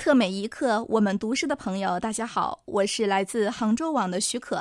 [0.00, 4.58] 特美一刻，我们读诗的朋友，大家好，我是来自杭州网的许可。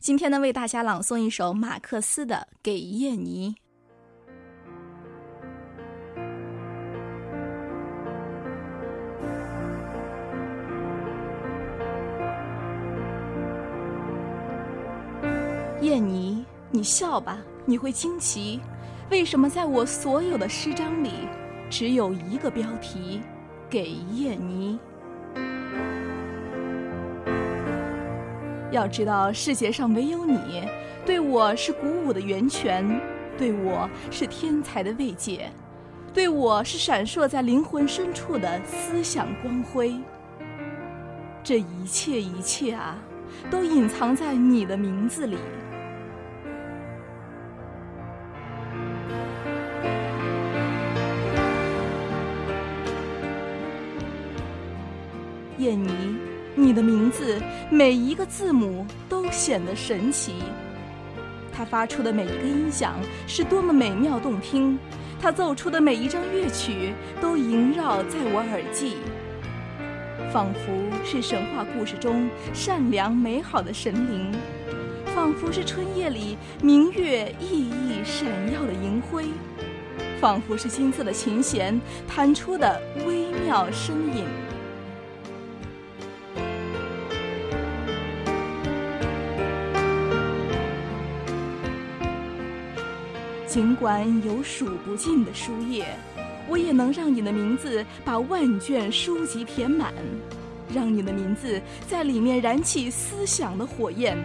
[0.00, 3.54] 今天呢，为大家朗诵一首马克思的《给叶妮》。
[15.80, 18.58] 叶妮，你笑吧，你会惊奇，
[19.08, 21.12] 为什么在我所有的诗章里，
[21.70, 23.22] 只有一个标题？
[23.70, 24.76] 给叶妮。
[28.72, 30.64] 要知道，世界上唯有你，
[31.06, 33.00] 对我是鼓舞的源泉，
[33.38, 35.48] 对我是天才的慰藉，
[36.12, 39.94] 对我是闪烁在灵魂深处的思想光辉。
[41.44, 42.98] 这一切一切啊，
[43.50, 45.38] 都隐藏在你的名字里。
[55.58, 55.90] 燕妮，
[56.54, 60.34] 你的名字每一个字母都显得神奇，
[61.52, 62.94] 它发出的每一个音响
[63.26, 64.78] 是多么美妙动听，
[65.20, 68.94] 它奏出的每一张乐曲都萦绕在我耳际，
[70.32, 70.72] 仿佛
[71.04, 74.32] 是神话故事中善良美好的神灵，
[75.14, 79.26] 仿佛是春夜里明月熠熠闪耀的银辉，
[80.20, 81.78] 仿佛是金色的琴弦
[82.08, 84.24] 弹出的微妙声音。
[93.50, 95.84] 尽管有数不尽的书页，
[96.48, 99.92] 我也能让你的名字把万卷书籍填满，
[100.72, 104.16] 让你的名字在里面燃起思想的火焰，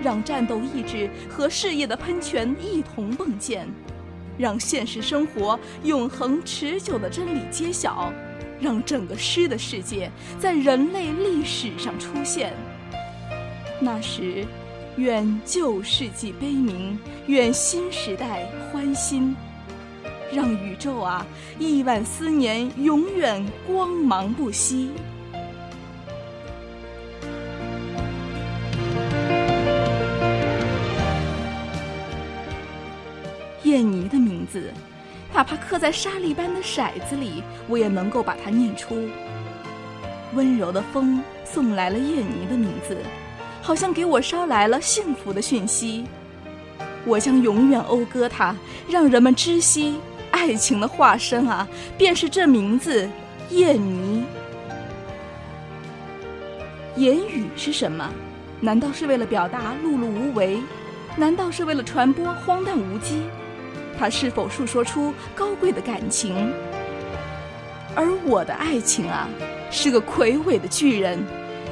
[0.00, 3.66] 让战斗意志和事业的喷泉一同迸溅，
[4.38, 8.12] 让现实生活永恒持久的真理揭晓，
[8.60, 12.52] 让整个诗的世界在人类历史上出现。
[13.80, 14.46] 那时。
[14.98, 16.98] 愿旧世纪悲鸣，
[17.28, 19.36] 愿新时代欢欣，
[20.32, 21.24] 让宇宙啊，
[21.56, 24.90] 亿万思年永远光芒不息。
[33.62, 34.72] 叶妮的名字，
[35.32, 39.08] 哪怕刻在沙砾般的骰子里，我也能够把它念出。
[40.34, 42.96] 温柔的风送来了叶妮的名字。
[43.68, 46.06] 好像给我捎来了幸福的讯息，
[47.04, 48.56] 我将永远讴歌它，
[48.88, 51.68] 让人们知悉爱情的化身啊，
[51.98, 53.06] 便是这名字
[53.50, 54.24] 叶妮。
[56.96, 58.10] 言语是什么？
[58.58, 60.62] 难道是为了表达碌碌无为？
[61.14, 63.20] 难道是为了传播荒诞无稽？
[63.98, 66.54] 它是否诉说出高贵的感情？
[67.94, 69.28] 而我的爱情啊，
[69.70, 71.22] 是个魁伟的巨人。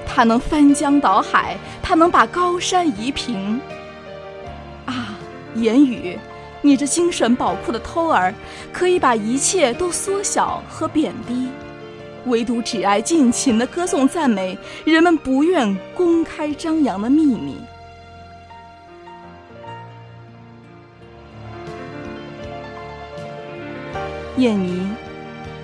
[0.07, 3.61] 它能翻江倒海，它能把高山移平。
[4.87, 5.19] 啊，
[5.55, 6.19] 言语，
[6.63, 8.33] 你这精神宝库的偷儿，
[8.73, 11.49] 可以把一切都缩小和贬低，
[12.25, 17.57] 唯独只爱尽情的歌颂赞美人们不愿公开张扬的秘密。
[24.39, 24.87] 燕妮。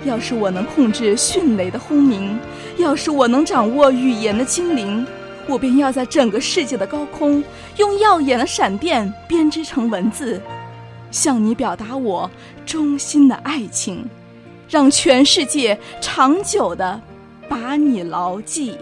[0.04, 2.38] 要是我能控制迅雷的轰鸣，
[2.78, 5.06] 要是我能掌握语言的精灵，
[5.46, 7.42] 我便要在整个世界的高空，
[7.76, 10.40] 用耀眼的闪电编织成文字，
[11.10, 12.30] 向你表达我
[12.66, 14.04] 衷心的爱情，
[14.68, 17.00] 让全世界长久的
[17.48, 18.76] 把你牢记。